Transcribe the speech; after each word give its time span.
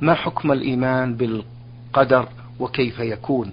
ما 0.00 0.14
حكم 0.14 0.52
الإيمان 0.52 1.14
بالقدر 1.14 2.28
وكيف 2.60 2.98
يكون؟ 2.98 3.52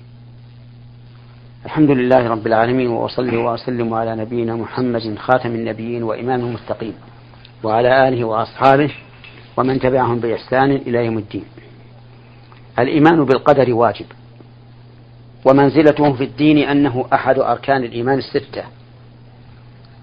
الحمد 1.65 1.89
لله 1.89 2.27
رب 2.27 2.47
العالمين 2.47 2.87
وأصلي 2.87 3.37
وأسلم 3.37 3.93
على 3.93 4.15
نبينا 4.15 4.55
محمد 4.55 5.15
خاتم 5.17 5.49
النبيين 5.55 6.03
وإمام 6.03 6.39
المتقين 6.39 6.93
وعلى 7.63 8.07
آله 8.07 8.23
وأصحابه 8.23 8.91
ومن 9.57 9.79
تبعهم 9.79 10.19
بإحسان 10.19 10.71
إلى 10.71 11.05
يوم 11.05 11.17
الدين. 11.17 11.45
الإيمان 12.79 13.25
بالقدر 13.25 13.73
واجب 13.73 14.05
ومنزلته 15.45 16.13
في 16.13 16.23
الدين 16.23 16.57
أنه 16.57 17.05
أحد 17.13 17.39
أركان 17.39 17.83
الإيمان 17.83 18.17
الستة 18.17 18.63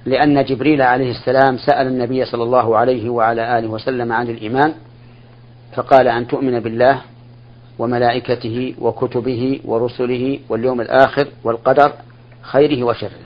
لأن 0.07 0.45
جبريل 0.45 0.83
عليه 0.83 1.11
السلام 1.11 1.57
سأل 1.57 1.87
النبي 1.87 2.25
صلى 2.25 2.43
الله 2.43 2.77
عليه 2.77 3.09
وعلى 3.11 3.59
آله 3.59 3.69
وسلم 3.69 4.13
عن 4.13 4.29
الإيمان 4.29 4.75
فقال 5.73 6.09
أن 6.09 6.27
تؤمن 6.27 6.61
بالله 6.61 7.01
وملائكته 7.79 8.75
وكتبه 8.79 9.61
ورسله 9.65 10.41
واليوم 10.49 10.81
الآخر 10.81 11.29
والقدر 11.45 11.93
خيره 12.43 12.85
وشره. 12.85 13.21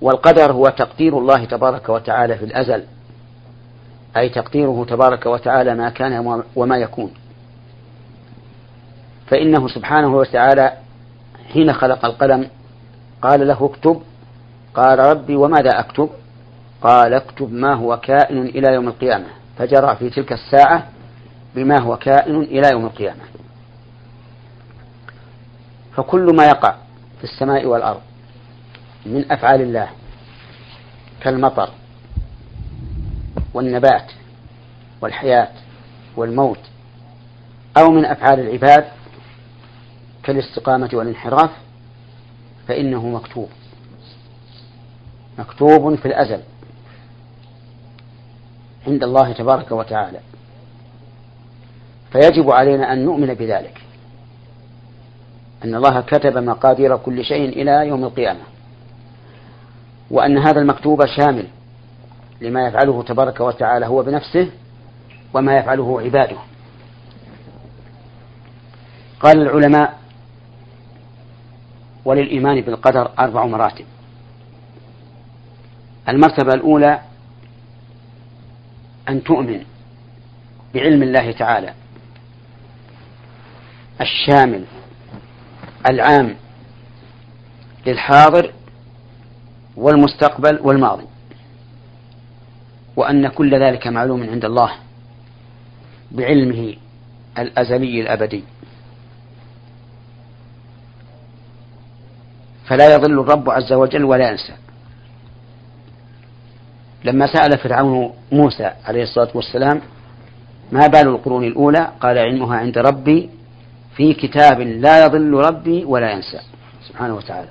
والقدر 0.00 0.52
هو 0.52 0.64
تقدير 0.64 1.18
الله 1.18 1.44
تبارك 1.44 1.88
وتعالى 1.88 2.38
في 2.38 2.44
الأزل 2.44 2.84
أي 4.16 4.28
تقديره 4.28 4.86
تبارك 4.88 5.26
وتعالى 5.26 5.74
ما 5.74 5.90
كان 5.90 6.42
وما 6.56 6.76
يكون. 6.76 7.10
فإنه 9.26 9.68
سبحانه 9.68 10.16
وتعالى 10.16 10.72
حين 11.52 11.72
خلق 11.72 12.04
القلم 12.04 12.48
قال 13.22 13.48
له 13.48 13.64
اكتب 13.64 14.02
قال 14.74 14.98
ربي 14.98 15.36
وماذا 15.36 15.80
أكتب؟ 15.80 16.10
قال 16.82 17.14
اكتب 17.14 17.52
ما 17.52 17.74
هو 17.74 17.96
كائن 17.96 18.42
إلى 18.42 18.74
يوم 18.74 18.88
القيامة. 18.88 19.26
فجرى 19.58 19.96
في 19.96 20.10
تلك 20.10 20.32
الساعة 20.32 20.88
بما 21.54 21.80
هو 21.80 21.96
كائن 21.96 22.42
إلى 22.42 22.70
يوم 22.72 22.86
القيامة. 22.86 23.20
فكل 25.96 26.36
ما 26.36 26.44
يقع 26.46 26.74
في 27.18 27.24
السماء 27.24 27.66
والأرض 27.66 28.00
من 29.06 29.32
أفعال 29.32 29.60
الله 29.60 29.88
كالمطر 31.20 31.70
والنبات 33.54 34.12
والحياة 35.00 35.48
والموت 36.16 36.60
أو 37.76 37.90
من 37.90 38.04
أفعال 38.04 38.40
العباد 38.40 38.84
كالاستقامة 40.22 40.90
والانحراف 40.92 41.50
فإنه 42.68 43.08
مكتوب 43.08 43.48
مكتوب 45.38 45.94
في 45.94 46.06
الأزل. 46.06 46.40
عند 48.88 49.04
الله 49.04 49.32
تبارك 49.32 49.72
وتعالى. 49.72 50.18
فيجب 52.12 52.50
علينا 52.50 52.92
أن 52.92 53.04
نؤمن 53.04 53.34
بذلك. 53.34 53.80
أن 55.64 55.74
الله 55.74 56.00
كتب 56.00 56.38
مقادير 56.38 56.96
كل 56.96 57.24
شيء 57.24 57.48
إلى 57.48 57.88
يوم 57.88 58.04
القيامة. 58.04 58.40
وأن 60.10 60.38
هذا 60.38 60.60
المكتوب 60.60 61.06
شامل 61.06 61.46
لما 62.40 62.66
يفعله 62.66 63.02
تبارك 63.02 63.40
وتعالى 63.40 63.86
هو 63.86 64.02
بنفسه 64.02 64.50
وما 65.34 65.56
يفعله 65.56 66.00
عباده. 66.00 66.36
قال 69.20 69.42
العلماء 69.42 69.98
وللإيمان 72.04 72.60
بالقدر 72.60 73.10
أربع 73.18 73.46
مراتب. 73.46 73.84
المرتبة 76.08 76.54
الأولى 76.54 77.00
أن 79.08 79.24
تؤمن 79.24 79.64
بعلم 80.74 81.02
الله 81.02 81.32
تعالى. 81.32 81.74
الشامل 84.00 84.64
العام 85.90 86.36
للحاضر 87.86 88.52
والمستقبل 89.76 90.58
والماضي. 90.62 91.06
وأن 92.96 93.28
كل 93.28 93.62
ذلك 93.62 93.86
معلوم 93.86 94.30
عند 94.30 94.44
الله 94.44 94.72
بعلمه 96.10 96.74
الأزلي 97.38 98.00
الأبدي. 98.00 98.44
فلا 102.66 102.94
يضل 102.94 103.20
الرب 103.20 103.50
عز 103.50 103.72
وجل 103.72 104.04
ولا 104.04 104.30
ينسى. 104.30 104.52
لما 107.04 107.26
سأل 107.26 107.58
فرعون 107.58 108.14
موسى 108.32 108.70
عليه 108.84 109.02
الصلاة 109.02 109.28
والسلام 109.34 109.80
ما 110.72 110.86
بال 110.86 111.08
القرون 111.08 111.44
الأولى؟ 111.44 111.92
قال 112.00 112.18
علمها 112.18 112.56
عند 112.56 112.78
ربي 112.78 113.30
في 113.96 114.14
كتاب 114.14 114.60
لا 114.60 115.04
يضل 115.04 115.32
ربي 115.32 115.84
ولا 115.84 116.12
ينسى. 116.12 116.40
سبحانه 116.88 117.16
وتعالى. 117.16 117.48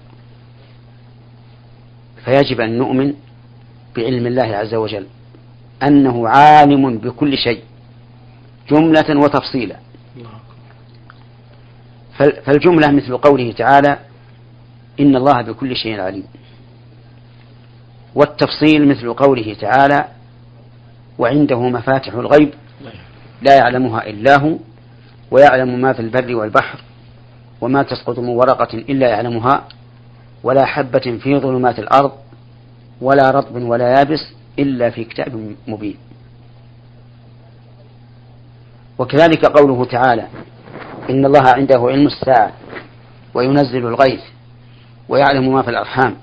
فيجب 2.25 2.62
أن 2.62 2.78
نؤمن 2.78 3.13
بعلم 3.96 4.28
الله 4.28 4.44
عز 4.56 4.74
وجل 4.74 5.08
أنه 5.84 6.28
عالم 6.28 6.97
بكل 6.97 7.38
شيء 7.38 7.62
جملة 8.69 9.19
وتفصيلا. 9.19 9.75
فالجملة 12.46 12.91
مثل 12.91 13.18
قوله 13.18 13.52
تعالى 13.52 13.97
إن 15.00 15.16
الله 15.16 15.41
بكل 15.41 15.75
شيء 15.75 16.00
عليم. 16.00 16.28
والتفصيل 18.16 18.88
مثل 18.88 19.13
قوله 19.13 19.53
تعالى 19.62 20.06
وعنده 21.19 21.59
مفاتح 21.62 22.13
الغيب 22.13 22.53
لا 23.41 23.56
يعلمها 23.56 24.07
إلا 24.07 24.40
هو 24.40 24.57
ويعلم 25.31 25.81
ما 25.81 25.94
في 25.94 26.00
البر 26.00 26.35
والبحر 26.35 26.79
وما 27.62 27.84
تسقط 27.84 28.19
من 28.19 28.29
ورقة 28.29 28.78
إلا 28.78 29.09
يعلمها 29.09 29.63
ولا 30.44 30.66
حبة 30.66 31.17
في 31.23 31.40
ظلمات 31.40 31.79
الأرض 31.79 32.12
ولا 33.01 33.31
رطب 33.31 33.56
ولا 33.56 33.90
يابس 34.00 34.34
إلا 34.59 34.90
في 34.90 35.03
كتاب 35.03 35.56
مبين. 35.67 35.97
وكذلك 38.97 39.46
قوله 39.46 39.85
تعالى 39.85 40.28
إن 41.09 41.25
الله 41.25 41.44
عنده 41.56 41.79
علم 41.79 42.07
الساعة 42.07 42.51
وينزل 43.34 43.88
الغيث 43.88 44.22
ويعلم 45.09 45.53
ما 45.53 45.62
في 45.62 45.69
الأرحام 45.69 46.16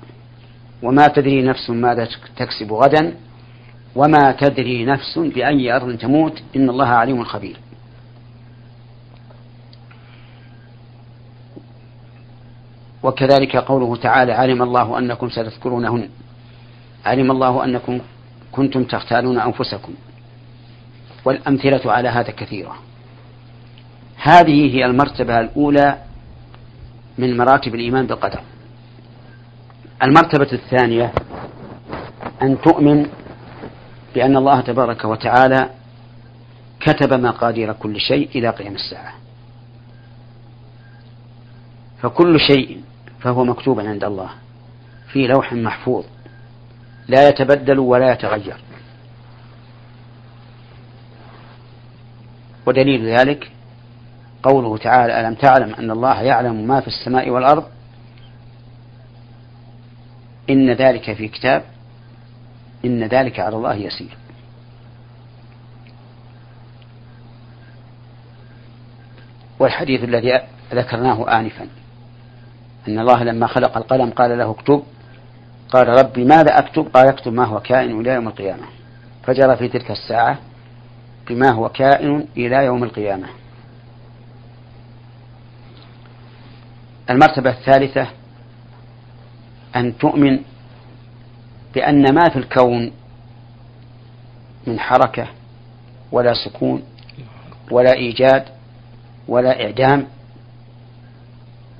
وما 0.83 1.07
تدري 1.07 1.41
نفس 1.41 1.69
ماذا 1.69 2.07
تكسب 2.37 2.73
غدا 2.73 3.15
وما 3.95 4.31
تدري 4.31 4.85
نفس 4.85 5.19
بأي 5.19 5.75
أرض 5.75 5.97
تموت. 5.97 6.43
إن 6.55 6.69
الله 6.69 6.87
عليم 6.87 7.23
خبير. 7.23 7.59
وكذلك 13.03 13.55
قوله 13.55 13.95
تعالى 13.95 14.31
علم 14.33 14.61
الله 14.61 14.97
أنكم 14.97 15.29
ستذكرونهن. 15.29 16.09
علم 17.05 17.31
الله 17.31 17.63
أنكم 17.63 17.99
كنتم 18.51 18.83
تختارون 18.83 19.39
أنفسكم. 19.39 19.93
والأمثلة 21.25 21.91
على 21.91 22.09
هذا 22.09 22.31
كثيرة. 22.31 22.75
هذه 24.17 24.75
هي 24.75 24.85
المرتبة 24.85 25.39
الأولى 25.39 25.97
من 27.17 27.37
مراتب 27.37 27.75
الإيمان 27.75 28.07
بالقدر. 28.07 28.41
المرتبة 30.03 30.47
الثانية 30.53 31.11
أن 32.41 32.61
تؤمن 32.61 33.07
بأن 34.15 34.37
الله 34.37 34.61
تبارك 34.61 35.05
وتعالى 35.05 35.69
كتب 36.79 37.13
مقادير 37.13 37.73
كل 37.73 37.99
شيء 37.99 38.29
إلى 38.35 38.49
قيام 38.49 38.75
الساعة. 38.75 39.13
فكل 42.01 42.39
شيء 42.39 42.81
فهو 43.19 43.43
مكتوب 43.43 43.79
عند 43.79 44.03
الله 44.03 44.29
في 45.11 45.27
لوح 45.27 45.53
محفوظ 45.53 46.05
لا 47.07 47.29
يتبدل 47.29 47.79
ولا 47.79 48.11
يتغير. 48.11 48.57
ودليل 52.65 53.05
ذلك 53.17 53.51
قوله 54.43 54.77
تعالى 54.77 55.19
ألم 55.19 55.33
تعلم 55.33 55.73
أن 55.73 55.91
الله 55.91 56.21
يعلم 56.21 56.67
ما 56.67 56.81
في 56.81 56.87
السماء 56.87 57.29
والأرض؟ 57.29 57.74
إن 60.49 60.71
ذلك 60.71 61.13
في 61.13 61.27
كتاب 61.27 61.63
إن 62.85 63.03
ذلك 63.03 63.39
على 63.39 63.55
الله 63.55 63.75
يسير. 63.75 64.17
والحديث 69.59 70.03
الذي 70.03 70.41
ذكرناه 70.73 71.39
آنفا 71.39 71.67
أن 72.87 72.99
الله 72.99 73.23
لما 73.23 73.47
خلق 73.47 73.77
القلم 73.77 74.09
قال 74.09 74.37
له 74.37 74.51
اكتب 74.51 74.83
قال 75.69 75.87
ربي 75.87 76.23
ماذا 76.25 76.59
أكتب؟ 76.59 76.87
قال 76.93 77.07
اكتب 77.07 77.33
ما 77.33 77.45
هو 77.45 77.59
كائن 77.59 77.99
إلى 77.99 78.13
يوم 78.13 78.27
القيامة. 78.27 78.63
فجرى 79.23 79.57
في 79.57 79.67
تلك 79.67 79.91
الساعة 79.91 80.37
بما 81.29 81.51
هو 81.51 81.69
كائن 81.69 82.27
إلى 82.37 82.65
يوم 82.65 82.83
القيامة. 82.83 83.27
المرتبة 87.09 87.49
الثالثة 87.49 88.07
أن 89.75 89.97
تؤمن 89.97 90.39
بأن 91.73 92.13
ما 92.15 92.29
في 92.29 92.39
الكون 92.39 92.91
من 94.67 94.79
حركة 94.79 95.27
ولا 96.11 96.33
سكون 96.33 96.83
ولا 97.71 97.93
إيجاد 97.93 98.45
ولا 99.27 99.63
إعدام 99.65 100.07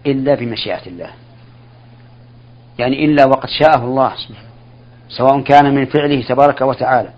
إلا 0.06 0.36
بمشيئة 0.36 0.88
الله. 0.88 1.10
يعني 2.80 3.06
إلا 3.06 3.26
وقد 3.26 3.50
شاءه 3.50 3.86
الله 3.86 4.14
سواء 5.10 5.42
كان 5.42 5.76
من 5.76 5.86
فعله 5.86 6.22
تبارك 6.22 6.62
وتعالى 6.62 7.10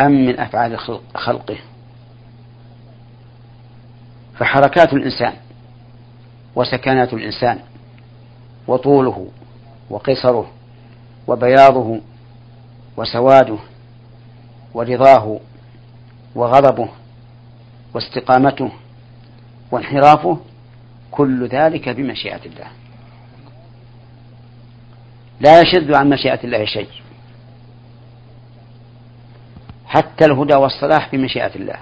أم 0.00 0.26
من 0.26 0.40
أفعال 0.40 0.78
خلقه. 1.14 1.58
فحركات 4.38 4.92
الإنسان 4.92 5.32
وسكنات 6.56 7.12
الإنسان 7.12 7.58
وطوله 8.66 9.28
وقصره 9.94 10.50
وبياضه 11.26 12.00
وسواده 12.96 13.58
ورضاه 14.74 15.40
وغضبه 16.34 16.88
واستقامته 17.94 18.70
وانحرافه 19.70 20.38
كل 21.10 21.46
ذلك 21.48 21.88
بمشيئة 21.88 22.40
الله. 22.46 22.66
لا 25.40 25.60
يشد 25.60 25.94
عن 25.94 26.10
مشيئة 26.10 26.44
الله 26.44 26.64
شيء. 26.64 26.88
حتى 29.86 30.24
الهدى 30.24 30.54
والصلاح 30.54 31.12
بمشيئة 31.12 31.54
الله. 31.56 31.76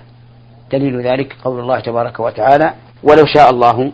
دليل 0.72 1.00
ذلك 1.00 1.36
قول 1.44 1.60
الله 1.60 1.80
تبارك 1.80 2.20
وتعالى 2.20 2.74
ولو 3.02 3.26
شاء 3.26 3.50
الله 3.50 3.92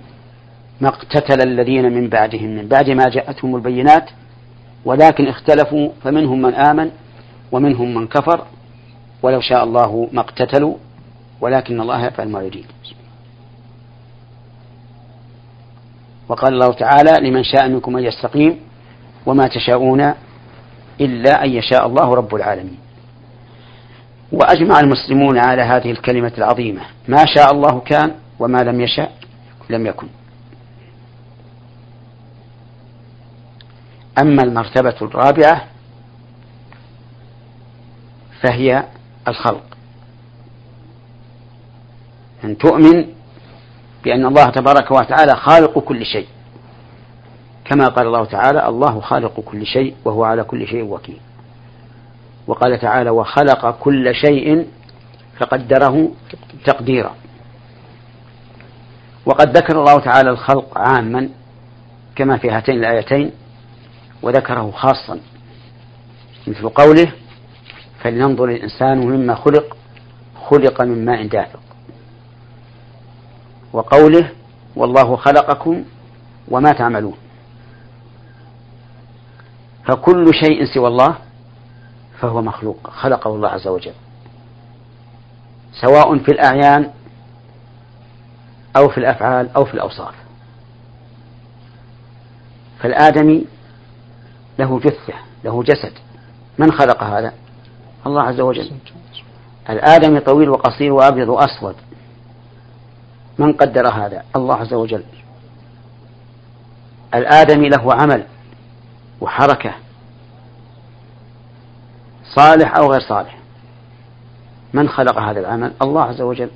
ما 0.80 0.88
اقتتل 0.88 1.48
الذين 1.48 1.92
من 1.92 2.08
بعدهم. 2.08 2.48
من 2.48 2.68
بعد 2.68 2.90
ما 2.90 3.08
جاءتهم 3.08 3.56
البينات 3.56 4.10
ولكن 4.84 5.28
اختلفوا 5.28 5.90
فمنهم 6.02 6.42
من 6.42 6.54
آمن 6.54 6.90
ومنهم 7.52 7.94
من 7.94 8.06
كفر. 8.06 8.44
ولو 9.22 9.40
شاء 9.40 9.64
الله 9.64 10.08
ما 10.12 10.20
اقتتلوا 10.20 10.74
ولكن 11.40 11.80
الله 11.80 12.06
يفعل 12.06 12.28
ما 12.28 12.42
يريد. 12.42 12.66
وقال 16.28 16.54
الله 16.54 16.72
تعالى 16.72 17.28
لمن 17.28 17.44
شاء 17.44 17.68
منكم 17.68 17.96
أن 17.96 18.04
يستقيم 18.04 18.60
وما 19.26 19.48
تشاءون 19.48 20.14
إلا 21.00 21.44
أن 21.44 21.50
يشاء 21.50 21.86
الله 21.86 22.14
رب 22.14 22.34
العالمين. 22.34 22.78
وأجمع 24.32 24.80
المسلمون 24.80 25.38
على 25.38 25.62
هذه 25.62 25.90
الكلمة 25.90 26.32
العظيمة 26.38 26.80
ما 27.08 27.24
شاء 27.34 27.52
الله 27.52 27.80
كان 27.80 28.12
وما 28.38 28.58
لم 28.58 28.80
يشاء 28.80 29.12
لم 29.70 29.86
يكن. 29.86 30.06
أما 34.22 34.42
المرتبة 34.42 34.94
الرابعة 35.02 35.64
فهي 38.42 38.84
الخلق. 39.28 39.64
أن 42.44 42.58
تؤمن 42.58 43.06
بأن 44.04 44.26
الله 44.26 44.44
تبارك 44.44 44.90
وتعالى 44.90 45.36
خالق 45.36 45.78
كل 45.78 46.04
شيء. 46.04 46.26
كما 47.64 47.88
قال 47.88 48.06
الله 48.06 48.24
تعالى 48.24 48.68
الله 48.68 49.00
خالق 49.00 49.40
كل 49.40 49.66
شيء 49.66 49.94
وهو 50.04 50.24
على 50.24 50.44
كل 50.44 50.66
شيء 50.66 50.82
وكيل 50.84 51.20
وقال 52.46 52.80
تعالى 52.80 53.10
وخلق 53.10 53.70
كل 53.80 54.14
شيء 54.14 54.66
فقدره 55.40 56.10
تقديرا 56.64 57.14
وقد 59.26 59.56
ذكر 59.56 59.80
الله 59.80 60.00
تعالى 60.00 60.30
الخلق 60.30 60.78
عاما 60.78 61.28
كما 62.16 62.38
في 62.38 62.50
هاتين 62.50 62.74
الآيتين. 62.74 63.30
وذكره 64.22 64.70
خاصا. 64.70 65.20
مثل 66.46 66.68
قوله 66.68 67.12
فلينظر 68.00 68.44
الإنسان 68.44 68.98
مما 68.98 69.34
خلق 69.34 69.76
خلق 70.50 70.80
من 70.82 71.04
ماء 71.04 71.26
دافق. 71.26 71.60
وقوله 73.72 74.30
والله 74.76 75.16
خلقكم 75.16 75.84
وما 76.48 76.72
تعملون. 76.72 77.16
فكل 79.86 80.34
شيء 80.34 80.64
سوى 80.74 80.88
الله 80.88 81.18
فهو 82.20 82.42
مخلوق 82.42 82.90
خلقه 82.90 83.34
الله 83.34 83.48
عز 83.48 83.68
وجل. 83.68 83.94
سواء 85.80 86.18
في 86.18 86.32
الأعيان 86.32 86.90
أو 88.76 88.88
في 88.88 88.98
الأفعال 88.98 89.50
أو 89.56 89.64
في 89.64 89.74
الأوصاف. 89.74 90.14
فالآدمي 92.78 93.44
له 94.58 94.78
جثة 94.78 95.14
له 95.44 95.62
جسد. 95.62 95.92
من 96.58 96.72
خلق 96.72 97.02
هذا؟ 97.02 97.32
الله 98.06 98.22
عز 98.22 98.40
وجل. 98.40 98.70
الآدمي 99.70 100.20
طويل 100.20 100.48
وقصير 100.48 100.92
وأبيض 100.92 101.28
وأسود. 101.28 101.76
من 103.38 103.52
قدر 103.52 103.88
هذا؟ 103.88 104.22
الله 104.36 104.54
عز 104.54 104.74
وجل. 104.74 105.04
الآدمي 107.14 107.68
له 107.68 107.94
عمل 107.94 108.26
وحركة 109.20 109.74
صالح 112.34 112.76
أو 112.76 112.92
غير 112.92 113.00
صالح. 113.00 113.38
من 114.74 114.88
خلق 114.88 115.18
هذا 115.18 115.40
العمل؟ 115.40 115.72
الله 115.82 116.02
عز 116.02 116.20
وجل. 116.20 116.50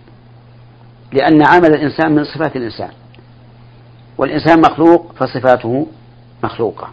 لأن 1.12 1.46
عمل 1.46 1.75
الإنسان 1.75 2.12
من 2.12 2.25
صفات 2.25 2.56
الإنسان. 2.56 2.90
والإنسان 4.19 4.60
مخلوق 4.60 5.12
فصفاته 5.12 5.87
مخلوقة. 6.44 6.88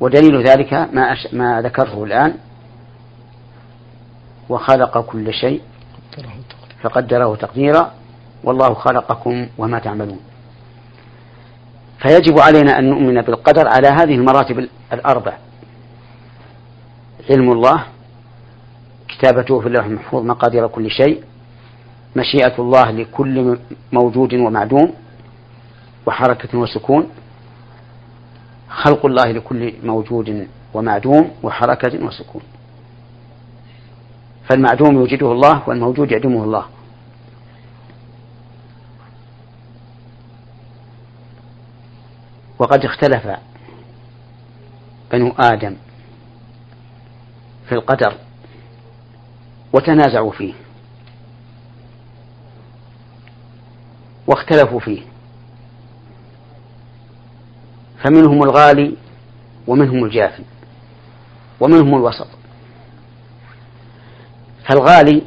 ودليل 0.00 0.42
ذلك 0.42 0.72
ما, 0.72 1.12
أش... 1.12 1.34
ما 1.34 1.62
ذكرته 1.62 2.04
الآن 2.04 2.34
وخلق 4.48 4.98
كل 4.98 5.32
شيء 5.32 5.62
فقدره 6.82 7.36
تقديرا 7.36 7.92
والله 8.44 8.74
خلقكم 8.74 9.46
وما 9.58 9.78
تعملون. 9.78 10.20
فيجب 11.98 12.38
علينا 12.38 12.78
أن 12.78 12.90
نؤمن 12.90 13.22
بالقدر 13.22 13.68
على 13.68 13.88
هذه 13.88 14.14
المراتب 14.14 14.68
الأربع. 14.92 15.32
علم 17.30 17.52
الله 17.52 17.84
كتابته 19.08 19.60
في 19.60 19.66
اللوح 19.66 19.84
المحفوظ 19.84 20.24
مقادير 20.24 20.66
كل 20.66 20.90
شيء 20.90 21.22
مشيئة 22.16 22.58
الله 22.58 22.90
لكل 22.90 23.58
موجود 23.92 24.34
ومعدوم 24.34 24.94
وحركة 26.06 26.58
وسكون 26.58 27.08
خلق 28.70 29.06
الله 29.06 29.32
لكل 29.32 29.72
موجود 29.82 30.48
ومعدوم 30.74 31.30
وحركة 31.42 32.04
وسكون. 32.04 32.42
فالمعدوم 34.48 34.94
يوجده 34.94 35.32
الله 35.32 35.68
والموجود 35.68 36.10
يعدمه 36.10 36.44
الله. 36.44 36.66
وقد 42.58 42.84
اختلف 42.84 43.38
بنو 45.12 45.32
آدم 45.38 45.76
في 47.68 47.74
القدر 47.74 48.14
وتنازعوا 49.72 50.32
فيه 50.32 50.54
واختلفوا 54.26 54.80
فيه. 54.80 55.07
فمنهم 58.02 58.42
الغالي 58.42 58.96
ومنهم 59.66 60.04
الجافي 60.04 60.42
ومنهم 61.60 61.94
الوسط 61.94 62.28
فالغالي 64.68 65.22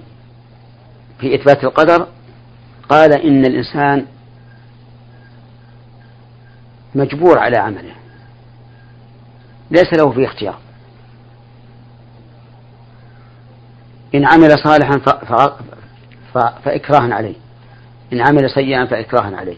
في 1.19 1.35
إثبات 1.35 1.63
القدر 1.63 2.07
قال 2.89 3.13
إن 3.13 3.45
الإنسان 3.45 4.05
مجبور 6.95 7.39
على 7.39 7.57
عمله 7.57 7.95
ليس 9.71 9.93
له 9.93 10.11
فيه 10.11 10.25
اختيار 10.25 10.57
إن 14.15 14.25
عمل 14.25 14.57
صالحا. 14.63 14.97
فإكراه 16.33 17.13
عليه 17.13 17.35
إن 18.13 18.21
عمل 18.21 18.49
سيئا 18.49 18.85
فإكراه 18.85 19.35
عليه 19.35 19.57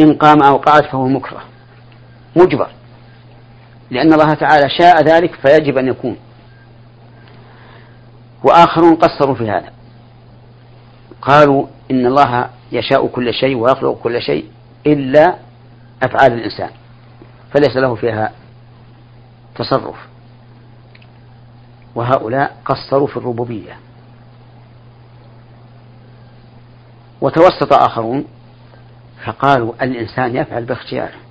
إن 0.00 0.14
قام 0.14 0.42
أو 0.42 0.56
قعد 0.56 0.84
فهو 0.84 1.08
مكره. 1.08 1.42
مجبر. 2.36 2.70
لأن 3.90 4.12
الله 4.12 4.34
تعالى 4.34 4.68
شاء 4.68 5.02
ذلك 5.02 5.34
فيجب 5.34 5.78
أن 5.78 5.88
يكون. 5.88 6.16
وآخرون 8.44 8.94
قصروا 8.94 9.34
في 9.34 9.50
هذا. 9.50 9.72
قالوا 11.22 11.66
إن 11.90 12.06
الله 12.06 12.50
يشاء 12.72 13.06
كل 13.06 13.34
شيء 13.34 13.56
ويخلق 13.56 13.98
كل 14.02 14.22
شيء 14.22 14.44
إلا 14.86 15.36
أفعال 16.02 16.32
الإنسان. 16.32 16.70
فليس 17.54 17.76
له 17.76 17.94
فيها 17.94 18.32
تصرف. 19.54 19.96
وهؤلاء 21.94 22.56
قصروا 22.64 23.06
في 23.06 23.16
الربوبية. 23.16 23.78
وتوسط 27.20 27.72
آخرون 27.72 28.24
فقالوا 29.24 29.72
الإنسان 29.82 30.36
يفعل 30.36 30.64
باختياره 30.64 31.26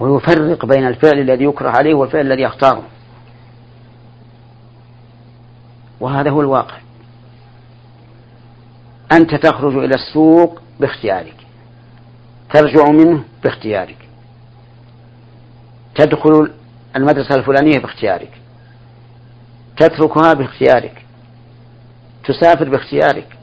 ويفرق 0.00 0.66
بين 0.66 0.86
الفعل 0.86 1.18
الذي 1.18 1.44
يكره 1.44 1.70
عليه 1.70 1.94
والفعل 1.94 2.26
الذي 2.26 2.42
يختاره. 2.42 2.82
وهذا 6.00 6.30
هو 6.30 6.40
الواقع. 6.40 6.76
أنت 9.12 9.34
تخرج 9.34 9.76
إلى 9.76 9.94
السوق 9.94 10.60
باختيارك. 10.80 11.34
ترجع 12.54 12.90
منه 12.90 13.24
باختيارك. 13.44 14.08
تدخل 15.94 16.52
المدرسة 16.96 17.34
الفلانية 17.34 17.78
باختيارك. 17.78 18.40
تتركها 19.76 20.34
باختيارك. 20.34 21.04
تسافر 22.24 22.68
باختيارك. 22.68 23.37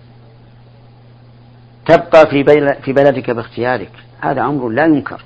تبقى 1.86 2.28
في 2.30 2.44
في 2.82 2.94
بلدك 2.94 3.32
باختيارك. 3.32 3.92
هذا 4.22 4.42
أمر 4.42 4.70
لا 4.70 4.86
ينكر. 4.86 5.24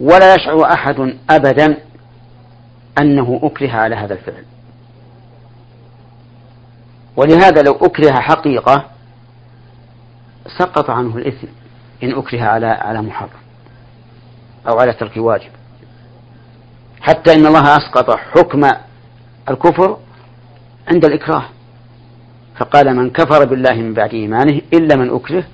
ولا 0.00 0.34
يشعر 0.34 0.64
أحد 0.64 1.16
أبدا 1.30 1.76
أنه 2.98 3.40
أكره 3.42 3.72
على 3.72 3.96
هذا 3.96 4.14
الفعل. 4.14 4.44
ولهذا 7.16 7.62
لو 7.62 7.72
أكره 7.72 8.12
حقيقة 8.20 8.84
سقط 10.58 10.90
عنه 10.90 11.16
الإثم 11.16 11.46
إن 12.02 12.18
أكره 12.18 12.42
على 12.42 12.66
على 12.66 13.02
محرم 13.02 13.40
أو 14.68 14.78
على 14.78 14.92
ترك 14.92 15.16
واجب. 15.16 15.50
حتى 17.00 17.34
إن 17.34 17.46
الله 17.46 17.76
أسقط 17.76 18.10
حكم 18.10 18.70
الكفر 19.50 19.98
عند 20.88 21.04
الإكراه. 21.04 21.44
فقال 22.60 22.96
من 22.96 23.10
كفر 23.10 23.44
بالله 23.44 23.74
من 23.74 23.94
بعد 23.94 24.14
إيمانه 24.14 24.60
إلا 24.72 24.96
من 24.96 25.10
أكره 25.14 25.44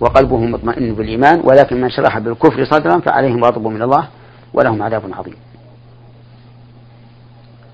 وقلبه 0.00 0.36
مطمئن 0.36 0.94
بالإيمان 0.94 1.40
ولكن 1.44 1.80
من 1.80 1.90
شرح 1.90 2.18
بالكفر 2.18 2.64
صدرا 2.64 3.00
فعليهم 3.00 3.44
غضب 3.44 3.66
من 3.66 3.82
الله 3.82 4.08
ولهم 4.54 4.82
عذاب 4.82 5.02
عظيم. 5.12 5.36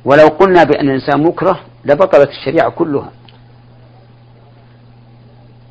ولو 0.04 0.26
قلنا 0.26 0.64
بأن 0.64 0.88
الإنسان 0.88 1.22
مكره 1.22 1.60
لبطلت 1.84 2.28
الشريعة 2.28 2.70
كلها. 2.70 3.10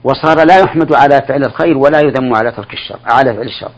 وصار 0.04 0.44
لا 0.44 0.60
يحمد 0.60 0.94
على 0.94 1.22
فعل 1.28 1.44
الخير 1.44 1.78
ولا 1.78 2.00
يذم 2.00 2.36
على 2.36 2.52
ترك 2.52 2.74
الشر 2.74 3.00
على 3.06 3.34
فعل 3.34 3.48
الشر. 3.48 3.72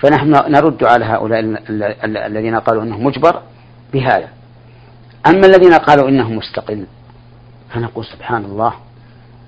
فنحن 0.00 0.30
نرد 0.30 0.84
على 0.84 1.04
هؤلاء 1.04 1.40
الذين 2.26 2.56
قالوا 2.56 2.82
انه 2.82 2.98
مجبر 2.98 3.42
بهذا. 3.92 4.28
أما 5.26 5.46
الذين 5.46 5.74
قالوا 5.74 6.08
انه 6.08 6.32
مستقل 6.32 6.86
فنقول 7.70 8.04
سبحان 8.04 8.44
الله 8.44 8.74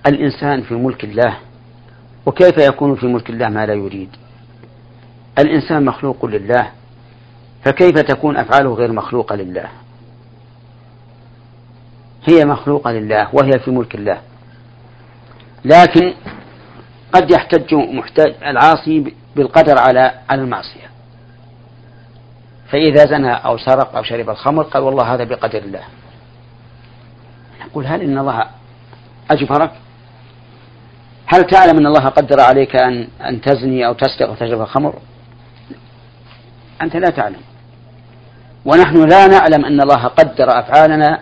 الإنسان 0.07 0.63
في 0.63 0.75
ملك 0.75 1.05
الله 1.05 1.37
وكيف 2.27 2.59
يكون 2.59 2.95
في 2.95 3.07
ملك 3.07 3.31
الله 3.31 3.49
ما 3.49 3.67
لا 3.67 3.75
يريد؟ 3.75 4.09
الإنسان 5.39 5.85
مخلوق 5.85 6.25
لله 6.27 6.71
فكيف 7.65 7.99
تكون 7.99 8.37
أفعاله 8.37 8.75
غير 8.75 8.93
مخلوقة 8.93 9.37
لله؟ 9.37 9.69
هي 12.29 12.45
مخلوقة 12.45 12.93
لله 12.93 13.29
وهي 13.33 13.59
في 13.65 13.71
ملك 13.71 13.95
الله. 13.95 14.19
لكن 15.65 16.15
قد 17.13 17.31
يحتج 17.31 17.75
محتاج 17.75 18.35
العاصي 18.43 19.15
بالقدر 19.37 19.79
على 19.79 20.13
على 20.29 20.43
المعصية. 20.43 20.91
فإذا 22.71 23.07
زنى 23.07 23.33
أو 23.33 23.59
سرق 23.59 23.97
أو 23.97 24.03
شرب 24.03 24.31
الخمر 24.31 24.63
قال 24.63 24.83
والله 24.83 25.15
هذا 25.15 25.25
بقدر 25.25 25.59
الله. 25.59 25.83
نقول 27.67 27.87
هل 27.87 28.03
إن 28.03 28.19
الله 28.19 28.45
أجبرك؟ 29.31 29.73
هل 31.27 31.45
تعلم 31.45 31.79
أن 31.79 31.87
الله 31.87 32.09
قدر 32.09 32.41
عليك 32.41 32.77
أن 32.77 33.09
أن 33.21 33.41
تزني 33.41 33.87
أو 33.87 33.93
تسرق 33.93 34.29
أو 34.29 34.35
تشرب 34.35 34.61
الخمر؟ 34.61 34.95
أنت 36.83 36.97
لا 36.97 37.11
تعلم. 37.11 37.41
ونحن 38.65 39.09
لا 39.09 39.27
نعلم 39.27 39.65
أن 39.65 39.81
الله 39.81 40.07
قدر 40.07 40.59
أفعالنا 40.59 41.21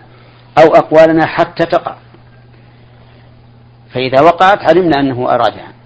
أو 0.58 0.74
أقوالنا 0.74 1.26
حتى 1.26 1.64
تقع. 1.66 1.96
فإذا 3.94 4.20
وقعت 4.20 4.58
علمنا 4.70 5.00
أنه 5.00 5.34
أرادها 5.34 5.77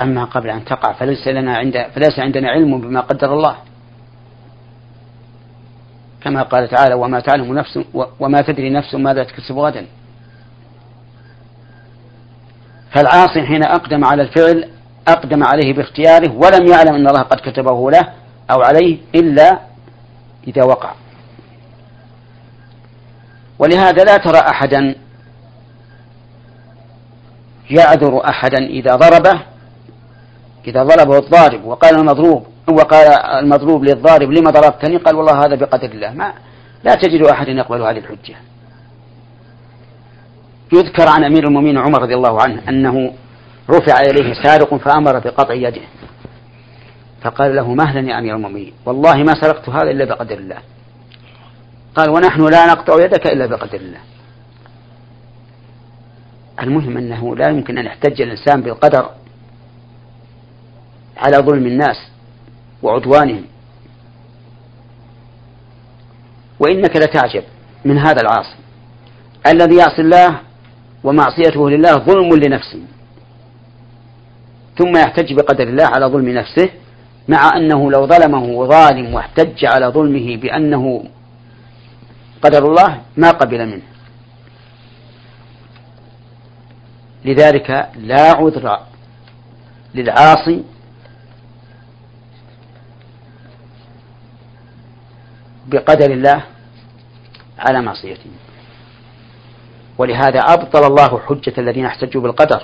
أما 0.00 0.24
قبل 0.24 0.50
أن 0.50 0.64
تقع 0.64 0.92
فليس 0.92 1.28
لنا 1.28 1.56
عند 1.56 1.86
فليس 1.94 2.18
عندنا 2.18 2.50
علم 2.50 2.80
بما 2.80 3.00
قدر 3.00 3.34
الله. 3.34 3.56
كما 6.20 6.42
قال 6.42 6.68
تعالى 6.68 6.94
وما 6.94 7.20
تعلم 7.20 7.54
نفس 7.54 7.80
وما 8.20 8.40
تدري 8.42 8.70
نفس 8.70 8.94
ماذا 8.94 9.24
تكسب 9.24 9.58
غدا. 9.58 9.86
فالعاصي 12.90 13.42
حين 13.42 13.64
أقدم 13.64 14.04
على 14.04 14.22
الفعل 14.22 14.68
أقدم 15.08 15.44
عليه 15.44 15.74
باختياره 15.74 16.32
ولم 16.32 16.66
يعلم 16.66 16.94
أن 16.94 17.08
الله 17.08 17.22
قد 17.22 17.36
كتبه 17.36 17.90
له 17.90 18.02
أو 18.50 18.62
عليه 18.62 18.98
إلا 19.14 19.60
إذا 20.48 20.64
وقع. 20.64 20.92
ولهذا 23.58 24.04
لا 24.04 24.16
ترى 24.16 24.38
أحدا 24.38 24.94
يعذر 27.70 28.28
أحدا 28.28 28.58
إذا 28.58 28.96
ضربه 28.96 29.51
إذا 30.66 30.82
ضربه 30.82 31.18
الضارب 31.18 31.64
وقال 31.64 31.98
المضروب 31.98 32.46
وقال 32.68 33.06
المضروب 33.44 33.84
للضارب 33.84 34.30
لما 34.30 34.50
ضربتني؟ 34.50 34.96
قال 34.96 35.16
والله 35.16 35.44
هذا 35.44 35.54
بقدر 35.54 35.88
الله. 35.88 36.12
ما 36.12 36.32
لا 36.84 36.94
تجد 36.94 37.22
أحدا 37.22 37.52
يقبل 37.52 37.82
هذه 37.82 37.98
الحجة. 37.98 38.36
يذكر 40.72 41.08
عن 41.08 41.24
أمير 41.24 41.44
المؤمنين 41.44 41.78
عمر 41.78 42.02
رضي 42.02 42.14
الله 42.14 42.42
عنه 42.42 42.62
أنه 42.68 43.12
رفع 43.70 44.00
إليه 44.00 44.34
سارق 44.42 44.74
فأمر 44.74 45.18
بقطع 45.18 45.54
يده. 45.54 45.82
فقال 47.22 47.56
له 47.56 47.74
مهلا 47.74 48.10
يا 48.10 48.18
أمير 48.18 48.36
المؤمنين؟ 48.36 48.72
والله 48.86 49.16
ما 49.16 49.34
سرقت 49.40 49.68
هذا 49.68 49.90
إلا 49.90 50.04
بقدر 50.04 50.38
الله. 50.38 50.58
قال 51.94 52.10
ونحن 52.10 52.48
لا 52.48 52.66
نقطع 52.66 53.04
يدك 53.04 53.26
إلا 53.26 53.46
بقدر 53.46 53.80
الله. 53.80 54.00
المهم 56.62 56.96
أنه 56.96 57.36
لا 57.36 57.48
يمكن 57.48 57.78
أن 57.78 57.86
يحتج 57.86 58.22
الإنسان 58.22 58.60
بالقدر 58.60 59.10
على 61.22 61.36
ظلم 61.36 61.66
الناس 61.66 61.96
وعدوانهم. 62.82 63.44
وإنك 66.60 66.96
لتعجب 66.96 67.44
من 67.84 67.98
هذا 67.98 68.20
العاصي 68.22 68.56
الذي 69.46 69.76
يعصي 69.76 70.02
الله 70.02 70.40
ومعصيته 71.04 71.70
لله 71.70 71.98
ظلم 71.98 72.34
لنفسه 72.34 72.82
ثم 74.78 74.96
يحتج 74.96 75.34
بقدر 75.34 75.68
الله 75.68 75.84
على 75.84 76.06
ظلم 76.06 76.28
نفسه 76.28 76.68
مع 77.28 77.50
أنه 77.56 77.90
لو 77.90 78.06
ظلمه 78.06 78.66
ظالم 78.66 79.14
واحتج 79.14 79.64
على 79.64 79.86
ظلمه 79.86 80.36
بأنه 80.36 81.04
قدر 82.42 82.68
الله 82.68 83.00
ما 83.16 83.30
قبل 83.30 83.66
منه. 83.66 83.82
لذلك 87.24 87.88
لا 87.96 88.32
عذر 88.32 88.78
للعاصي 89.94 90.64
بقدر 95.66 96.10
الله 96.10 96.42
على 97.58 97.82
معصيته. 97.82 98.30
ولهذا 99.98 100.40
أبطل 100.40 100.84
الله 100.86 101.20
حجة 101.28 101.52
الذين 101.58 101.86
احتجوا 101.86 102.22
بالقدر. 102.22 102.62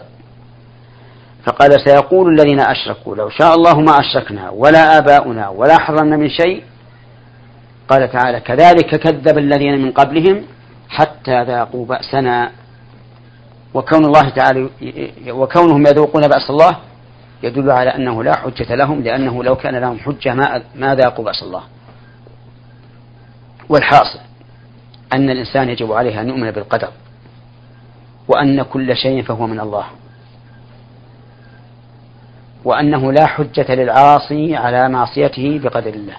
فقال 1.44 1.80
سيقول 1.84 2.40
الذين 2.40 2.60
أشركوا 2.60 3.16
لو 3.16 3.28
شاء 3.28 3.54
الله 3.54 3.80
ما 3.80 3.92
أشركنا 4.00 4.50
ولا 4.50 4.98
آباؤنا 4.98 5.48
ولا 5.48 5.78
حرمنا 5.78 6.16
من 6.16 6.28
شيء. 6.28 6.62
قال 7.88 8.12
تعالى 8.12 8.40
كذلك 8.40 8.96
كذب 8.96 9.38
الذين 9.38 9.82
من 9.82 9.92
قبلهم 9.92 10.44
حتى 10.88 11.44
ذاقوا 11.44 11.86
بأسنا. 11.86 12.50
وكون 13.74 14.04
الله 14.04 14.28
تعالى 14.28 14.68
وكونهم 15.30 15.86
يذوقون 15.86 16.28
بأس 16.28 16.50
الله 16.50 16.76
يدل 17.42 17.70
على 17.70 17.90
أنه 17.90 18.24
لا 18.24 18.36
حجة 18.36 18.74
لهم 18.74 19.02
لأنه 19.02 19.44
لو 19.44 19.56
كان 19.56 19.76
لهم 19.76 19.98
حجة 19.98 20.34
ما 20.34 20.62
ما 20.74 20.94
ذاقوا 20.94 21.24
بأس 21.24 21.42
الله. 21.42 21.62
والحاصل 23.68 24.18
أن 25.12 25.30
الإنسان 25.30 25.68
يجب 25.68 25.92
عليه 25.92 26.20
أن 26.20 26.28
يؤمن 26.28 26.50
بالقدر 26.50 26.88
وأن 28.28 28.62
كل 28.62 28.96
شيء 28.96 29.22
فهو 29.22 29.46
من 29.46 29.60
الله 29.60 29.84
وأنه 32.64 33.12
لا 33.12 33.26
حجة 33.26 33.74
للعاصي 33.74 34.56
على 34.56 34.88
معصيته 34.88 35.60
بقدر 35.62 35.94
الله. 35.94 36.16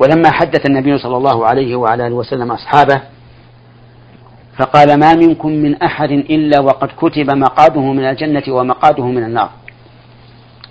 ولما 0.00 0.30
حدث 0.30 0.66
النبي 0.66 0.98
صلى 0.98 1.16
الله 1.16 1.46
عليه 1.46 1.76
وعلى 1.76 2.06
آله 2.06 2.14
وسلم 2.14 2.52
أصحابه 2.52 3.00
فقال 4.58 5.00
ما 5.00 5.14
منكم 5.14 5.48
من 5.48 5.82
أحد 5.82 6.10
إلا 6.10 6.60
وقد 6.60 6.88
كتب 6.96 7.30
مقاده 7.30 7.80
من 7.80 8.04
الجنة 8.04 8.42
ومقاده 8.48 9.04
من 9.06 9.24
النار. 9.24 9.50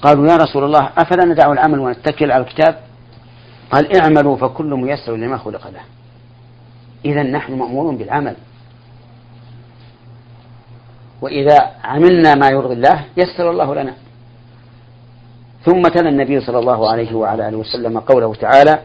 قالوا 0.01 0.27
يا 0.27 0.37
رسول 0.37 0.63
الله 0.63 0.89
أفلا 0.97 1.25
ندع 1.25 1.51
العمل 1.51 1.79
ونتكل 1.79 2.31
على 2.31 2.43
الكتاب؟ 2.43 2.84
قال 3.71 4.01
اعملوا 4.01 4.37
فكل 4.37 4.69
ميسر 4.69 5.15
لما 5.15 5.37
خلق 5.37 5.67
له. 5.67 5.81
إذا 7.05 7.23
نحن 7.23 7.53
مأمورون 7.53 7.97
بالعمل. 7.97 8.35
وإذا 11.21 11.71
عملنا 11.83 12.35
ما 12.35 12.47
يرضي 12.49 12.73
الله 12.73 13.05
يسر 13.17 13.51
الله 13.51 13.75
لنا. 13.75 13.93
ثم 15.65 15.81
تلا 15.81 16.09
النبي 16.09 16.39
صلى 16.41 16.59
الله 16.59 16.91
عليه 16.91 17.15
وعلى 17.15 17.47
آله 17.47 17.57
وسلم 17.57 17.99
قوله 17.99 18.35
تعالى 18.35 18.79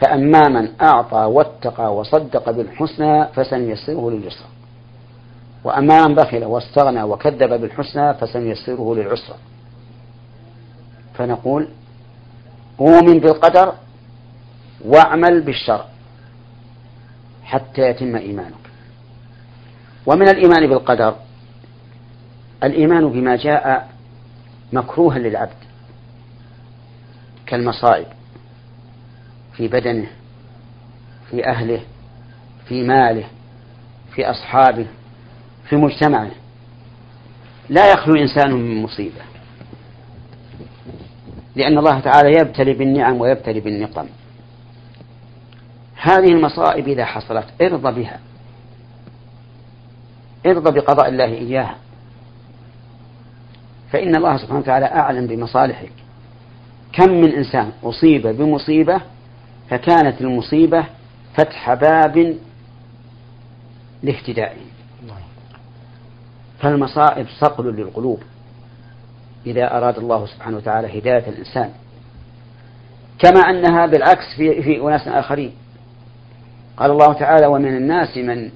فأما 0.00 0.48
من 0.48 0.68
أعطى 0.82 1.16
واتقى 1.16 1.96
وصدق 1.96 2.50
بالحسنى 2.50 3.26
فسنيسره 3.26 4.10
لليسرى. 4.10 4.48
وأما 5.64 6.06
من 6.06 6.14
بخل 6.14 6.44
واستغنى 6.44 7.02
وكذب 7.02 7.60
بالحسنى 7.60 8.14
فسنيسره 8.14 8.94
للعسرى. 8.94 9.36
فنقول 11.14 11.68
أؤمن 12.80 13.18
بالقدر 13.18 13.72
واعمل 14.84 15.40
بالشرع 15.40 15.86
حتى 17.44 17.82
يتم 17.82 18.16
إيمانك. 18.16 18.54
ومن 20.06 20.28
الإيمان 20.28 20.66
بالقدر 20.66 21.16
الإيمان 22.62 23.08
بما 23.08 23.36
جاء 23.36 23.90
مكروها 24.72 25.18
للعبد 25.18 25.64
كالمصائب 27.46 28.06
في 29.56 29.68
بدنه 29.68 30.06
في 31.30 31.46
أهله 31.46 31.80
في 32.68 32.82
ماله 32.82 33.24
في 34.14 34.30
أصحابه 34.30 34.86
في 35.68 35.76
مجتمعه. 35.76 36.30
لا 37.68 37.92
يخلو 37.92 38.14
إنسان 38.14 38.52
من 38.52 38.82
مصيبة 38.82 39.20
لأن 41.56 41.78
الله 41.78 42.00
تعالى 42.00 42.38
يبتلي 42.40 42.72
بالنعم 42.72 43.20
ويبتلي 43.20 43.60
بالنقم. 43.60 44.06
هذه 46.04 46.28
المصائب 46.28 46.88
إذا 46.88 47.04
حصلت 47.04 47.46
ارضى 47.62 48.02
بها. 48.02 48.18
ارضى 50.46 50.70
بقضاء 50.70 51.08
الله 51.08 51.24
إياها. 51.24 51.76
فإن 53.92 54.16
الله 54.16 54.36
سبحانه 54.36 54.58
وتعالى 54.58 54.86
أعلم 54.86 55.26
بمصالحك. 55.26 55.92
كم 56.92 57.10
من 57.10 57.32
إنسان 57.32 57.72
أصيب 57.84 58.26
بمصيبة 58.26 59.00
فكانت 59.70 60.20
المصيبة 60.20 60.84
فتح 61.34 61.74
باب 61.74 62.36
لاهتدائه 64.02 64.56
فالمصائب 66.60 67.26
صقل 67.40 67.64
للقلوب. 67.64 68.22
إذا 69.46 69.76
أراد 69.76 69.98
الله 69.98 70.26
سبحانه 70.26 70.56
وتعالى 70.56 70.98
هداية 70.98 71.28
الإنسان. 71.28 71.70
كما 73.18 73.40
أنها 73.40 73.86
بالعكس 73.86 74.36
في, 74.36 74.62
في 74.62 74.80
أناس 74.80 75.08
آخرين. 75.08 75.52
قال 76.76 76.90
الله 76.90 77.12
تعالى 77.12 77.46
ومن 77.46 77.76
الناس 77.76 78.16
من 78.16 78.50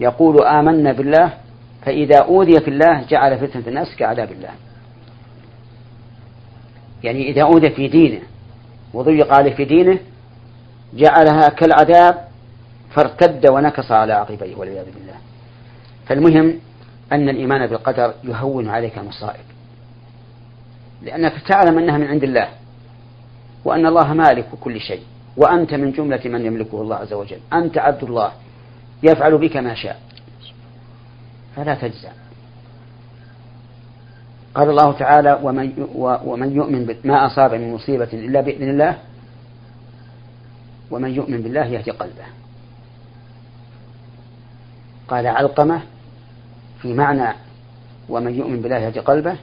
يقول 0.00 0.44
آمنا 0.44 0.92
بالله 0.92 1.32
فإذا 1.82 2.18
أوذي 2.18 2.60
في 2.60 2.68
الله 2.68 3.04
جعل 3.08 3.38
فتنة 3.38 3.68
الناس 3.68 3.96
كعذاب 3.96 4.32
الله. 4.32 4.50
يعني 7.02 7.30
إذا 7.30 7.42
أوذي 7.42 7.70
في 7.70 7.88
دينه 7.88 8.20
وضيق 8.94 9.34
عليه 9.34 9.54
في 9.54 9.64
دينه 9.64 9.98
جعلها 10.94 11.48
كالعذاب 11.48 12.28
فارتد 12.90 13.50
ونكص 13.50 13.92
على 13.92 14.12
عقبيه 14.12 14.56
والعياذ 14.56 14.84
بالله. 14.84 15.14
فالمهم 16.06 16.60
أن 17.12 17.28
الإيمان 17.28 17.66
بالقدر 17.66 18.14
يهون 18.24 18.68
عليك 18.68 18.98
المصائب. 18.98 19.44
لأنك 21.02 21.32
تعلم 21.48 21.78
أنها 21.78 21.98
من 21.98 22.06
عند 22.06 22.24
الله 22.24 22.48
وأن 23.64 23.86
الله 23.86 24.14
مالك 24.14 24.46
كل 24.60 24.80
شيء. 24.80 25.02
وأنت 25.38 25.74
من 25.74 25.92
جملة 25.92 26.20
من 26.24 26.46
يملكه 26.46 26.82
الله 26.82 26.96
عز 26.96 27.12
وجل. 27.12 27.38
أنت 27.52 27.78
عبد 27.78 28.02
الله 28.04 28.32
يفعل 29.02 29.38
بك 29.38 29.56
ما 29.56 29.74
شاء. 29.74 30.00
فلا 31.56 31.74
تجزع. 31.74 32.12
قال 34.54 34.70
الله 34.70 34.92
تعالى 34.92 35.38
ومن 35.42 35.86
ومن 36.24 36.56
يؤمن 36.56 36.96
ما 37.04 37.26
أصاب 37.26 37.54
من 37.54 37.74
مصيبة 37.74 38.08
إلا 38.12 38.40
بإذن 38.40 38.70
الله 38.70 38.98
ومن 40.90 41.10
يؤمن 41.14 41.42
بالله 41.42 41.66
يهدي 41.66 41.90
قلبه. 41.90 42.26
قال 45.08 45.26
علقمة 45.26 45.82
في 46.82 46.94
معنى 46.94 47.34
ومن 48.08 48.34
يؤمن 48.34 48.60
بالله 48.60 48.78
يهدي 48.78 49.00
قلبه 49.00 49.36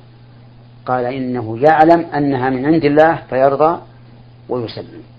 قال 0.85 1.05
إنه 1.05 1.59
يعلم 1.59 2.01
أنها 2.01 2.49
من 2.49 2.65
عند 2.65 2.85
الله 2.85 3.15
فيرضى 3.29 3.81
ويسلم. 4.49 5.14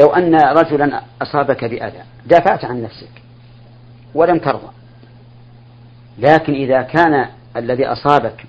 لو 0.00 0.08
أن 0.08 0.34
رجلا 0.34 1.02
أصابك 1.22 1.64
بأذى 1.64 2.02
دافعت 2.26 2.64
عن 2.64 2.82
نفسك 2.82 3.22
ولم 4.14 4.38
ترضى. 4.38 4.72
لكن 6.18 6.52
إذا 6.52 6.82
كان 6.82 7.26
الذي 7.56 7.86
أصابك 7.86 8.44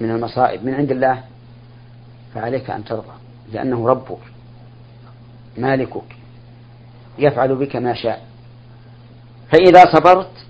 من 0.00 0.10
المصائب 0.10 0.64
من 0.64 0.74
عند 0.74 0.90
الله 0.90 1.22
فعليك 2.34 2.70
أن 2.70 2.84
ترضى 2.84 3.12
لأنه 3.52 3.88
ربك 3.88 4.18
مالكك 5.56 6.16
يفعل 7.18 7.56
بك 7.56 7.76
ما 7.76 7.94
شاء. 7.94 8.22
فإذا 9.52 9.84
صبرت 9.94 10.46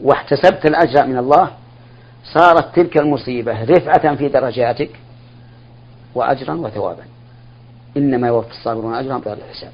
واحتسبت 0.00 0.66
الأجر 0.66 1.06
من 1.06 1.18
الله 1.18 1.50
صارت 2.34 2.76
تلك 2.76 2.96
المصيبة 2.96 3.64
رفعة 3.64 4.14
في 4.16 4.28
درجاتك 4.28 4.90
وأجرا 6.14 6.54
وثوابا. 6.54 7.15
إنما 7.96 8.28
يوفى 8.28 8.50
الصابرون 8.50 8.94
أجرا 8.94 9.18
بغير 9.18 9.36
حساب. 9.52 9.70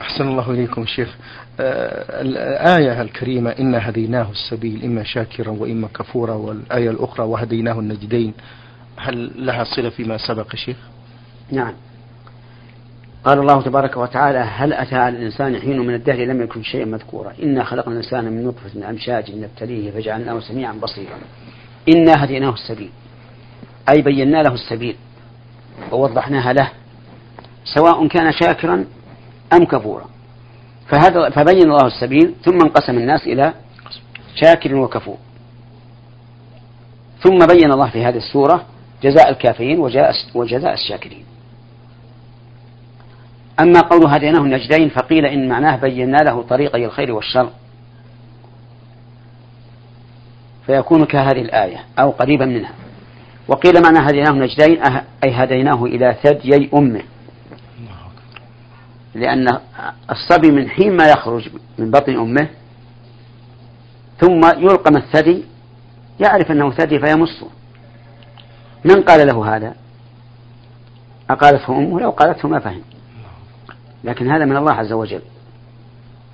أحسن 0.00 0.28
الله 0.28 0.50
إليكم 0.50 0.86
شيخ. 0.86 1.16
آه 1.60 2.22
الآية 2.22 3.02
الكريمة 3.02 3.50
إنا 3.50 3.88
هديناه 3.88 4.30
السبيل 4.30 4.84
إما 4.84 5.02
شاكرا 5.02 5.50
وإما 5.50 5.88
كفورا 5.88 6.34
والآية 6.34 6.90
الأخرى 6.90 7.26
وهديناه 7.26 7.78
النجدين. 7.78 8.34
هل 8.96 9.46
لها 9.46 9.64
صلة 9.64 9.90
فيما 9.90 10.18
سبق 10.18 10.56
شيخ؟ 10.56 10.76
نعم. 11.52 11.72
قال 13.24 13.38
الله 13.38 13.62
تبارك 13.62 13.96
وتعالى 13.96 14.38
هل 14.38 14.72
أتى 14.72 14.94
على 14.96 15.16
الإنسان 15.16 15.60
حين 15.60 15.78
من 15.78 15.94
الدهر 15.94 16.24
لم 16.24 16.42
يكن 16.42 16.62
شيئا 16.62 16.84
مذكورا؟ 16.84 17.32
إنا 17.42 17.64
خلقنا 17.64 17.92
الإنسان 17.92 18.24
من 18.24 18.44
نطفة 18.44 18.90
أمشاج 18.90 19.34
نبتليه 19.34 19.90
فجعلناه 19.90 20.40
سميعا 20.40 20.72
بصيرا. 20.72 21.18
إنا 21.94 22.24
هديناه 22.24 22.52
السبيل. 22.52 22.90
أي 23.88 24.02
بينا 24.02 24.42
له 24.42 24.54
السبيل. 24.54 24.96
ووضحناها 25.92 26.52
له 26.52 26.70
سواء 27.64 28.06
كان 28.08 28.32
شاكرا 28.32 28.84
أم 29.52 29.64
كفورا. 29.64 30.04
فهذا 30.88 31.30
فبين 31.30 31.62
الله 31.62 31.86
السبيل 31.86 32.34
ثم 32.44 32.58
انقسم 32.62 32.98
الناس 32.98 33.26
إلى 33.26 33.52
شاكر 34.34 34.74
وكفور. 34.74 35.16
ثم 37.22 37.38
بين 37.38 37.72
الله 37.72 37.90
في 37.90 38.04
هذه 38.04 38.16
السورة 38.16 38.64
جزاء 39.02 39.30
الكافرين 39.30 39.78
وجزاء 40.34 40.74
الشاكرين. 40.74 41.24
أما 43.60 43.80
قول 43.80 44.06
هديناه 44.06 44.40
النجدين 44.40 44.88
فقيل 44.88 45.26
إن 45.26 45.48
معناه 45.48 45.76
بينا 45.76 46.16
له 46.16 46.42
طريقي 46.42 46.84
الخير 46.84 47.12
والشر. 47.12 47.50
فيكون 50.66 51.04
كهذه 51.04 51.40
الآية 51.42 51.84
أو 51.98 52.10
قريبا 52.10 52.44
منها. 52.46 52.72
وقيل 53.48 53.82
معنى 53.82 53.98
هديناه 53.98 54.30
النجدين 54.30 54.84
أه- 54.84 55.02
أي 55.24 55.34
هديناه 55.34 55.84
إلى 55.84 56.16
ثديي 56.22 56.70
أمه. 56.74 57.02
لأن 59.14 59.58
الصبي 60.10 60.50
من 60.50 60.68
حين 60.68 60.96
ما 60.96 61.08
يخرج 61.08 61.48
من 61.78 61.90
بطن 61.90 62.16
أمه 62.16 62.48
ثم 64.20 64.40
يلقم 64.46 64.96
الثدي 64.96 65.44
يعرف 66.20 66.50
أنه 66.50 66.70
ثدي 66.70 66.98
فيمصه. 67.00 67.48
من 68.84 69.02
قال 69.02 69.26
له 69.26 69.56
هذا؟ 69.56 69.74
أقالته 71.30 71.78
أمه 71.78 72.00
لو 72.00 72.10
قالته 72.10 72.48
ما 72.48 72.58
فهم. 72.58 72.82
لكن 74.04 74.30
هذا 74.30 74.44
من 74.44 74.56
الله 74.56 74.72
عز 74.72 74.92
وجل. 74.92 75.22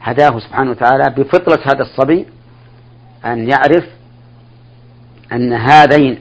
هداه 0.01 0.39
سبحانه 0.39 0.71
وتعالى 0.71 1.15
بفطرة 1.17 1.61
هذا 1.65 1.83
الصبي 1.83 2.27
أن 3.25 3.49
يعرف 3.49 3.85
أن 5.33 5.53
هذين 5.53 6.19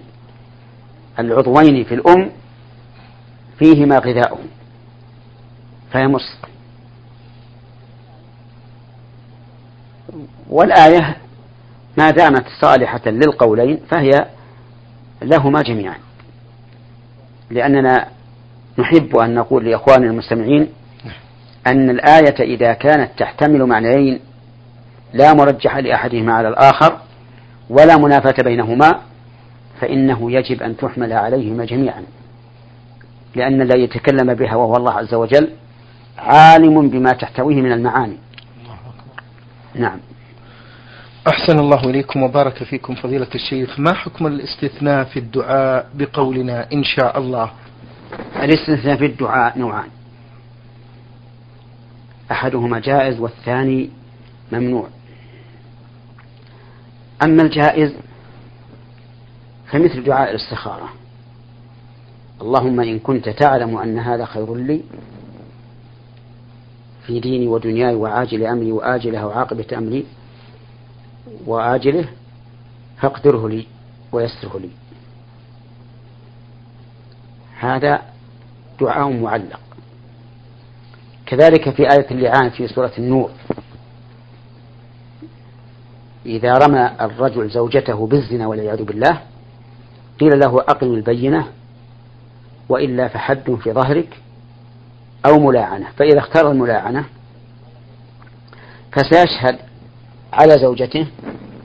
العضوين 1.21 1.83
في 1.83 1.95
الأم 1.95 2.31
فيهما 3.59 3.97
غذاؤه 3.99 4.39
فيمص 5.91 6.37
والآية 10.49 11.17
ما 11.97 12.11
دامت 12.11 12.45
صالحة 12.61 13.01
للقولين 13.05 13.79
فهي 13.89 14.11
لهما 15.21 15.61
جميعا. 15.61 15.97
لأننا 17.49 18.07
نحب 18.77 19.15
أن 19.17 19.35
نقول 19.35 19.65
لإخواننا 19.65 20.11
المستمعين 20.11 20.69
أن 21.67 21.89
الآية 21.89 22.35
إذا 22.39 22.73
كانت 22.73 23.09
تحتمل 23.17 23.65
معنيين 23.65 24.19
لا 25.13 25.33
مرجح 25.33 25.77
لأحدهما 25.77 26.33
على 26.33 26.47
الآخر 26.47 26.97
ولا 27.69 27.97
منافاة 27.97 28.43
بينهما 28.43 29.01
فإنه 29.81 30.31
يجب 30.31 30.63
أن 30.63 30.77
تحمل 30.77 31.13
عليهما 31.13 31.65
جميعا 31.65 32.03
لأن 33.35 33.61
الذي 33.61 33.83
يتكلم 33.83 34.33
بها 34.33 34.55
وهو 34.55 34.75
الله 34.77 34.91
عز 34.91 35.13
وجل 35.13 35.49
عالم 36.17 36.89
بما 36.89 37.11
تحتويه 37.11 37.61
من 37.61 37.71
المعاني. 37.71 38.17
نعم. 39.75 39.99
أحسن 41.27 41.59
الله 41.59 41.89
إليكم 41.89 42.23
وبارك 42.23 42.63
فيكم 42.63 42.95
فضيلة 42.95 43.27
الشيخ. 43.35 43.79
ما 43.79 43.93
حكم 43.93 44.27
الاستثناء 44.27 45.03
في 45.03 45.19
الدعاء 45.19 45.89
بقولنا 45.93 46.67
إن 46.73 46.83
شاء 46.83 47.17
الله؟ 47.17 47.51
الاستثناء 48.35 48.97
في 48.97 49.05
الدعاء 49.05 49.59
نوعان. 49.59 49.89
أحدهما 52.31 52.79
جائز 52.79 53.19
والثاني 53.19 53.89
ممنوع. 54.51 54.87
أما 57.23 57.43
الجائز 57.43 57.93
فمثل 59.71 60.03
دعاء 60.03 60.31
الاستخارة. 60.31 60.89
اللهم 62.41 62.79
إن 62.79 62.99
كنت 62.99 63.29
تعلم 63.29 63.77
أن 63.77 63.99
هذا 63.99 64.25
خير 64.25 64.55
لي 64.55 64.81
في 67.05 67.19
ديني 67.19 67.47
ودنياي 67.47 67.95
وعاجل 67.95 68.45
أمري 68.45 68.71
وآجله 68.71 69.27
وعاقبة 69.27 69.77
أمري 69.77 70.05
وآجله 71.45 72.09
فاقدره 72.97 73.49
لي 73.49 73.65
ويسره 74.11 74.59
لي. 74.59 74.69
هذا 77.59 78.01
دعاء 78.79 79.09
معلق. 79.09 79.59
كذلك 81.25 81.69
في 81.69 81.83
آية 81.93 82.11
اللعان 82.11 82.49
في 82.49 82.67
سورة 82.67 82.91
النور. 82.97 83.31
إذا 86.25 86.53
رمى 86.53 86.91
الرجل 87.01 87.49
زوجته 87.49 88.07
بالزنا 88.07 88.47
والعياذ 88.47 88.83
بالله 88.83 89.30
قيل 90.21 90.39
له 90.39 90.59
أقم 90.59 90.93
البينة 90.93 91.47
وإلا 92.69 93.07
فحد 93.07 93.57
في 93.63 93.73
ظهرك 93.73 94.17
أو 95.25 95.39
ملاعنة 95.39 95.87
فإذا 95.97 96.19
اختار 96.19 96.51
الملاعنة 96.51 97.05
فسيشهد 98.91 99.57
على 100.33 100.53
زوجته 100.59 101.07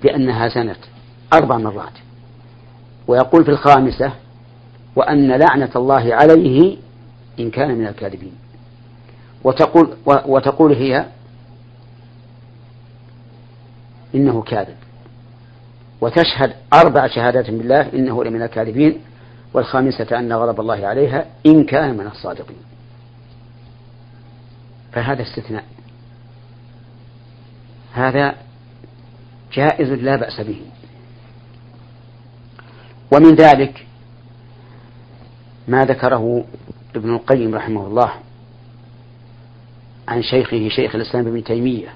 بأنها 0.02 0.48
زنت 0.48 0.78
أربع 1.32 1.58
مرات 1.58 1.92
ويقول 3.08 3.44
في 3.44 3.50
الخامسة 3.50 4.12
وأن 4.96 5.32
لعنة 5.32 5.70
الله 5.76 6.14
عليه 6.14 6.76
إن 7.40 7.50
كان 7.50 7.78
من 7.78 7.86
الكاذبين. 7.86 8.34
وتقول 9.44 9.96
وتقول 10.06 10.72
هي 10.72 11.06
إنه 14.14 14.42
كاذب. 14.42 14.76
وتشهد 16.00 16.52
أربع 16.72 17.06
شهادات 17.06 17.50
بالله 17.50 17.92
إنه 17.92 18.24
لمن 18.24 18.42
الكاذبين 18.42 19.00
والخامسة 19.54 20.18
أن 20.18 20.32
غضب 20.32 20.60
الله 20.60 20.86
عليها 20.86 21.26
إن 21.46 21.64
كان 21.64 21.96
من 21.96 22.06
الصادقين. 22.06 22.56
فهذا 24.92 25.22
استثناء. 25.22 25.64
هذا 27.92 28.34
جائز 29.52 29.88
لا 29.88 30.16
بأس 30.16 30.40
به. 30.40 30.60
ومن 33.12 33.34
ذلك 33.34 33.86
ما 35.68 35.84
ذكره 35.84 36.44
ابن 36.96 37.14
القيم 37.14 37.54
رحمه 37.54 37.86
الله 37.86 38.12
عن 40.08 40.22
شيخه 40.22 40.68
شيخ 40.68 40.94
الإسلام 40.94 41.26
ابن 41.26 41.44
تيمية 41.44 41.88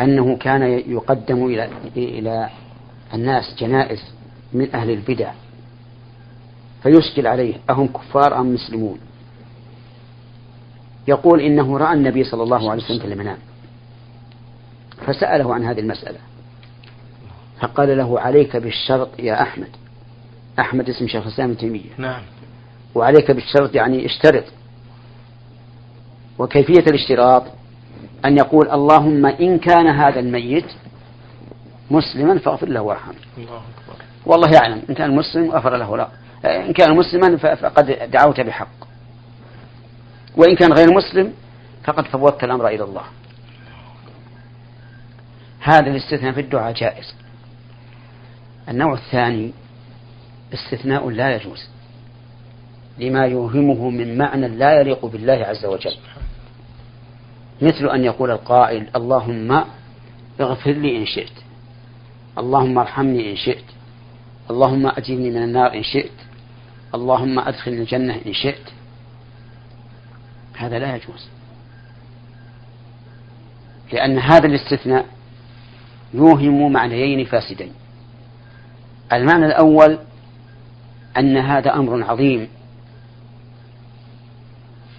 أنه 0.00 0.36
كان 0.36 0.62
يقدم 0.62 1.46
إلى 1.46 1.68
إلى 1.96 2.50
الناس 3.14 3.54
جنائز 3.58 4.02
من 4.52 4.74
أهل 4.74 4.90
البدع. 4.90 5.32
فيشكل 6.82 7.26
عليه. 7.26 7.54
أهم 7.70 7.86
كفار 7.86 8.40
أم 8.40 8.54
مسلمون؟ 8.54 8.98
يقول 11.08 11.40
إنه 11.40 11.78
رأى 11.78 11.94
النبي 11.94 12.24
صلى 12.24 12.42
الله 12.42 12.70
عليه 12.70 12.82
وسلم 12.82 12.98
في 12.98 13.04
المنام. 13.04 13.38
فسأله 15.06 15.54
عن 15.54 15.64
هذه 15.64 15.80
المسألة. 15.80 16.18
فقال 17.60 17.96
له 17.96 18.20
عليك 18.20 18.56
بالشرط 18.56 19.08
يا 19.18 19.42
أحمد. 19.42 19.68
أحمد 20.58 20.88
اسم 20.88 21.06
شيخ 21.06 21.26
الإسلام 21.26 21.50
ابن 21.50 21.58
تيمية. 21.58 21.90
نعم. 21.98 22.22
وعليك 22.94 23.30
بالشرط 23.30 23.74
يعني 23.74 24.06
اشترط. 24.06 24.44
وكيفية 26.38 26.84
الاشتراط؟ 26.90 27.57
أن 28.24 28.36
يقول 28.36 28.70
اللهم 28.70 29.26
إن 29.26 29.58
كان 29.58 29.86
هذا 29.86 30.20
الميت 30.20 30.66
مسلما 31.90 32.38
فاغفر 32.38 32.68
له 32.68 32.80
وارحمه. 32.80 33.14
والله 34.26 34.50
يعلم 34.62 34.82
إن 34.90 34.94
كان 34.94 35.16
مسلم 35.16 35.50
غفر 35.50 35.76
له 35.76 35.96
لا. 35.96 36.08
إن 36.44 36.72
كان 36.72 36.96
مسلما 36.96 37.36
فقد 37.36 38.10
دعوت 38.10 38.40
بحق. 38.40 38.68
وإن 40.36 40.56
كان 40.56 40.72
غير 40.72 40.94
مسلم 40.94 41.32
فقد 41.84 42.06
فوضت 42.06 42.44
الأمر 42.44 42.68
إلى 42.68 42.84
الله. 42.84 43.02
هذا 45.60 45.90
الاستثناء 45.90 46.32
في 46.32 46.40
الدعاء 46.40 46.72
جائز. 46.72 47.14
النوع 48.68 48.92
الثاني 48.92 49.52
استثناء 50.54 51.10
لا 51.10 51.36
يجوز. 51.36 51.68
لما 52.98 53.26
يوهمه 53.26 53.90
من 53.90 54.18
معنى 54.18 54.48
لا 54.48 54.80
يليق 54.80 55.06
بالله 55.06 55.32
عز 55.32 55.64
وجل. 55.64 55.96
مثل 57.62 57.90
أن 57.90 58.04
يقول 58.04 58.30
القائل 58.30 58.86
اللهم 58.96 59.64
اغفر 60.40 60.70
لي 60.70 60.96
إن 60.96 61.06
شئت. 61.06 61.32
اللهم 62.38 62.78
ارحمني 62.78 63.30
إن 63.30 63.36
شئت. 63.36 63.64
اللهم 64.50 64.86
أجرني 64.86 65.30
من 65.30 65.42
النار 65.42 65.74
إن 65.74 65.82
شئت. 65.82 66.12
اللهم 66.94 67.38
أدخلني 67.38 67.80
الجنة 67.80 68.20
إن 68.26 68.32
شئت. 68.32 68.72
هذا 70.56 70.78
لا 70.78 70.96
يجوز. 70.96 71.28
لأن 73.92 74.18
هذا 74.18 74.46
الاستثناء 74.46 75.06
يوهم 76.14 76.72
معنيين 76.72 77.24
فاسدين. 77.24 77.72
المعنى 79.12 79.46
الأول 79.46 79.98
أن 81.16 81.36
هذا 81.36 81.74
أمر 81.74 82.04
عظيم 82.04 82.48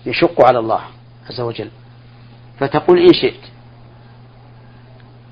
يشق 0.06 0.46
على 0.46 0.60
الله 0.60 0.82
عز 1.30 1.42
وجل. 1.42 1.70
فتقول 2.60 3.00
إن 3.00 3.14
شئت. 3.14 3.40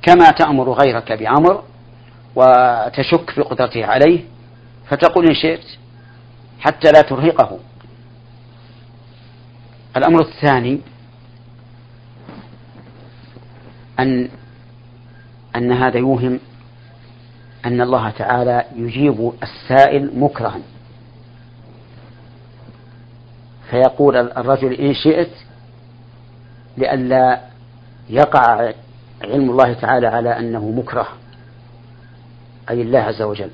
كما 0.01 0.31
تأمر 0.31 0.71
غيرك 0.71 1.11
بأمر 1.11 1.63
وتشك 2.35 3.29
في 3.29 3.41
قدرته 3.41 3.85
عليه 3.85 4.19
فتقول 4.89 5.27
إن 5.27 5.35
شئت 5.35 5.65
حتى 6.59 6.91
لا 6.91 7.01
ترهقه. 7.01 7.59
الأمر 9.97 10.21
الثاني 10.21 10.81
أن 13.99 14.29
أن 15.55 15.71
هذا 15.71 15.97
يوهم 15.97 16.39
أن 17.65 17.81
الله 17.81 18.09
تعالى 18.09 18.65
يجيب 18.75 19.31
السائل 19.43 20.19
مكرها. 20.19 20.59
فيقول 23.69 24.15
الرجل 24.15 24.73
إن 24.73 24.93
شئت 24.93 25.31
لئلا 26.77 27.41
يقع 28.09 28.73
علم 29.23 29.49
الله 29.49 29.73
تعالى 29.73 30.07
على 30.07 30.39
أنه 30.39 30.69
مكره 30.69 31.07
أي 32.69 32.81
الله 32.81 32.99
عز 32.99 33.21
وجل. 33.21 33.49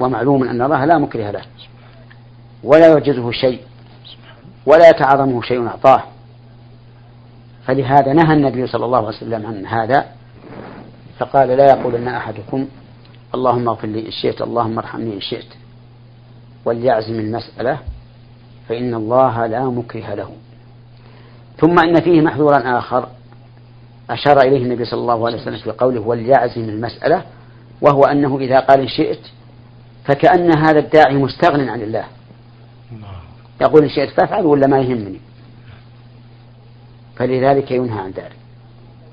ومعلوم 0.00 0.44
أن 0.44 0.62
الله 0.62 0.84
لا 0.84 0.98
مكره 0.98 1.30
له 1.30 1.42
ولا 2.64 2.88
يعجزه 2.88 3.30
شيء 3.30 3.60
ولا 4.66 4.88
يتعظمه 4.88 5.42
شيء 5.42 5.66
أعطاه. 5.66 6.02
فلهذا 7.66 8.12
نهى 8.12 8.34
النبي 8.36 8.66
صلى 8.66 8.84
الله 8.84 8.98
عليه 8.98 9.08
وسلم 9.08 9.46
عن 9.46 9.66
هذا 9.66 10.04
فقال 11.18 11.48
لا 11.48 11.64
يقولن 11.64 12.08
أحدكم 12.08 12.68
اللهم 13.34 13.68
اغفر 13.68 13.88
لي 13.88 14.06
إن 14.06 14.10
شئت 14.10 14.42
اللهم 14.42 14.78
ارحمني 14.78 15.14
إن 15.14 15.20
شئت 15.20 15.46
وليعزم 16.64 17.14
المسألة 17.14 17.78
فإن 18.68 18.94
الله 18.94 19.46
لا 19.46 19.64
مكره 19.64 20.14
له. 20.14 20.30
ثم 21.64 21.78
إن 21.78 22.00
فيه 22.00 22.20
محذورا 22.20 22.78
آخر 22.78 23.08
أشار 24.10 24.40
إليه 24.40 24.62
النبي 24.62 24.84
صلى 24.84 25.00
الله 25.00 25.26
عليه 25.26 25.42
وسلم 25.42 25.56
في 25.56 25.70
قوله 25.70 26.00
وليعزم 26.00 26.68
المسألة 26.68 27.24
وهو 27.80 28.02
أنه 28.02 28.38
إذا 28.38 28.60
قال 28.60 28.80
إن 28.80 28.88
شئت 28.88 29.20
فكأن 30.04 30.58
هذا 30.58 30.78
الداعي 30.78 31.14
مستغن 31.14 31.68
عن 31.68 31.82
الله. 31.82 32.04
يقول 33.60 33.82
إن 33.82 33.88
شئت 33.88 34.10
فافعل 34.10 34.46
ولا 34.46 34.66
ما 34.66 34.78
يهمني. 34.78 35.20
فلذلك 37.16 37.70
ينهى 37.70 38.00
عن 38.00 38.10
ذلك 38.10 38.36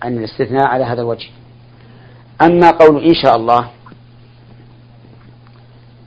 عن 0.03 0.17
الاستثناء 0.17 0.65
على 0.65 0.83
هذا 0.83 1.01
الوجه. 1.01 1.29
أما 2.41 2.71
قول 2.71 3.03
إن 3.03 3.13
شاء 3.13 3.35
الله 3.35 3.69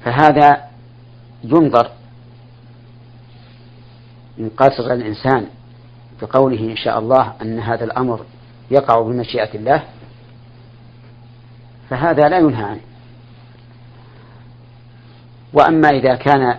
فهذا 0.05 0.65
ينظر 1.45 1.91
من 4.39 4.49
قصر 4.49 4.93
الإنسان 4.93 5.47
بقوله 6.23 6.61
إن 6.61 6.77
شاء 6.77 6.99
الله 6.99 7.33
أن 7.43 7.59
هذا 7.59 7.85
الأمر 7.85 8.25
يقع 8.71 9.01
بمشيئة 9.01 9.55
الله 9.55 9.83
فهذا 11.91 12.29
لا 12.29 12.39
ينهى 12.39 12.65
عنه. 12.65 12.81
وأما 15.53 15.89
إذا 15.89 16.15
كان 16.15 16.57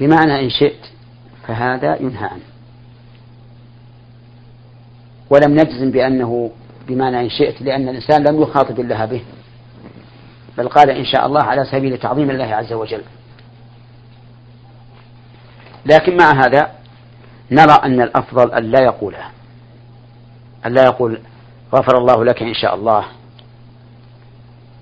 بمعنى 0.00 0.40
إن 0.44 0.50
شئت 0.50 0.86
فهذا 1.46 1.96
ينهى 2.00 2.24
عنه. 2.24 2.44
ولم 5.30 5.52
نجزم 5.52 5.90
بأنه 5.90 6.50
بمعنى 6.88 7.20
إن 7.20 7.30
شئت 7.30 7.62
لأن 7.62 7.88
الإنسان 7.88 8.22
لم 8.22 8.42
يخاطب 8.42 8.80
الله 8.80 9.04
به 9.04 9.22
بل 10.58 10.68
قال 10.68 10.90
إن 10.90 11.04
شاء 11.04 11.26
الله 11.26 11.42
على 11.42 11.64
سبيل 11.64 11.98
تعظيم 11.98 12.30
الله 12.30 12.54
عز 12.54 12.72
وجل. 12.72 13.02
لكن 15.86 16.16
مع 16.16 16.30
هذا 16.30 16.83
نرى 17.50 17.72
أن 17.84 18.00
الأفضل 18.00 18.52
أن 18.52 18.64
لا 18.64 18.80
يقولها. 18.80 19.30
أن 20.66 20.72
لا 20.72 20.84
يقول 20.84 21.20
غفر 21.74 21.98
الله 21.98 22.24
لك 22.24 22.42
إن 22.42 22.54
شاء 22.54 22.74
الله. 22.74 23.04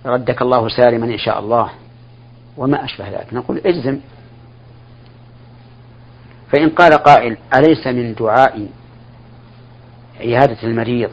ردك 0.06 0.42
الله 0.42 0.68
سالما 0.68 1.06
إن 1.06 1.18
شاء 1.18 1.38
الله. 1.38 1.70
وما 2.56 2.84
أشبه 2.84 3.08
ذلك. 3.08 3.34
نقول 3.34 3.58
اجزم 3.66 4.00
فإن 6.52 6.68
قال 6.68 6.92
قائل 6.92 7.36
أليس 7.54 7.86
من 7.86 8.14
دعاء 8.14 8.68
عيادة 10.20 10.62
المريض 10.62 11.10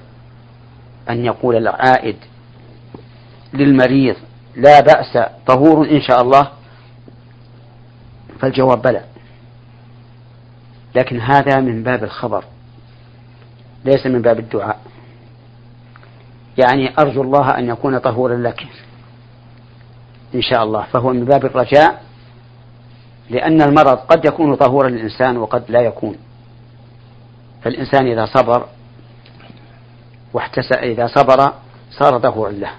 أن 1.09 1.25
يقول 1.25 1.55
العائد 1.55 2.15
للمريض 3.53 4.15
لا 4.55 4.79
بأس 4.79 5.17
طهور 5.47 5.89
إن 5.91 6.01
شاء 6.01 6.21
الله؟ 6.21 6.51
فالجواب 8.39 8.81
بلى. 8.81 9.03
لكن 10.95 11.19
هذا 11.19 11.59
من 11.59 11.83
باب 11.83 12.03
الخبر 12.03 12.43
ليس 13.85 14.05
من 14.05 14.21
باب 14.21 14.39
الدعاء. 14.39 14.79
يعني 16.57 16.93
أرجو 16.99 17.21
الله 17.21 17.57
أن 17.57 17.69
يكون 17.69 17.97
طهورا 17.97 18.35
لك 18.35 18.67
إن 20.35 20.41
شاء 20.41 20.63
الله 20.63 20.83
فهو 20.83 21.09
من 21.13 21.25
باب 21.25 21.45
الرجاء 21.45 22.03
لأن 23.29 23.61
المرض 23.61 23.97
قد 23.97 24.25
يكون 24.25 24.55
طهورا 24.55 24.89
للإنسان 24.89 25.37
وقد 25.37 25.63
لا 25.69 25.81
يكون. 25.81 26.15
فالإنسان 27.61 28.07
إذا 28.07 28.25
صبر 28.25 28.65
واحتسب 30.33 30.77
إذا 30.77 31.07
صبر 31.07 31.53
صار 31.91 32.19
طهورا 32.19 32.51
له. 32.51 32.71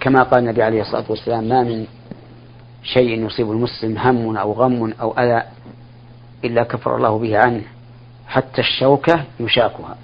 كما 0.00 0.22
قال 0.22 0.38
النبي 0.42 0.62
عليه 0.62 0.80
الصلاة 0.80 1.04
والسلام 1.08 1.44
ما 1.44 1.62
من 1.62 1.86
شيء 2.82 3.26
يصيب 3.26 3.50
المسلم 3.50 3.98
هم 3.98 4.36
أو 4.36 4.52
غم 4.52 4.92
أو 5.00 5.12
أذى 5.18 5.42
إلا 6.44 6.62
كفر 6.62 6.96
الله 6.96 7.18
به 7.18 7.38
عنه 7.38 7.62
حتى 8.28 8.60
الشوكة 8.60 9.24
يشاكها. 9.40 9.96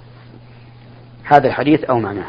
هذا 1.23 1.47
الحديث 1.47 1.83
أو 1.83 1.99
معناه. 1.99 2.25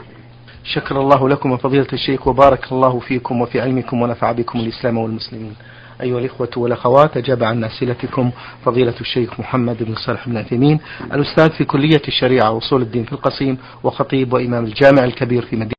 شكر 0.64 1.00
الله 1.00 1.28
لكم 1.28 1.56
فضيلة 1.56 1.86
الشيخ 1.92 2.28
وبارك 2.28 2.72
الله 2.72 2.98
فيكم 2.98 3.40
وفي 3.40 3.60
علمكم 3.60 4.02
ونفع 4.02 4.32
بكم 4.32 4.58
الإسلام 4.58 4.98
والمسلمين. 4.98 5.54
أيها 6.02 6.18
الإخوة 6.18 6.50
والأخوات 6.56 7.16
أجاب 7.16 7.42
عن 7.44 7.64
أسئلتكم 7.64 8.30
فضيلة 8.64 8.94
الشيخ 9.00 9.40
محمد 9.40 9.82
بن 9.82 9.94
صالح 9.94 10.28
بن 10.28 10.36
عثيمين 10.36 10.80
الأستاذ 11.12 11.50
في 11.50 11.64
كلية 11.64 12.02
الشريعة 12.08 12.50
وصول 12.50 12.82
الدين 12.82 13.04
في 13.04 13.12
القصيم 13.12 13.58
وخطيب 13.84 14.32
وإمام 14.32 14.64
الجامع 14.64 15.04
الكبير 15.04 15.42
في 15.42 15.56
مدينة 15.56 15.77